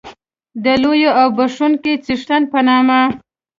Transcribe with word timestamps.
د 0.63 0.65
لوی 0.83 1.03
او 1.19 1.27
بښوونکي 1.37 1.93
څښتن 2.05 2.41
په 2.51 2.59
نامه. 2.67 2.99